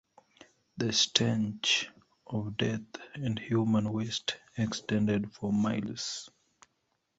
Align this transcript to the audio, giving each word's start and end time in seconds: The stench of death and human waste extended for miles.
The 0.77 0.93
stench 0.93 1.87
of 2.25 2.57
death 2.57 2.81
and 3.13 3.37
human 3.37 3.93
waste 3.93 4.35
extended 4.57 5.31
for 5.31 5.53
miles. 5.53 6.27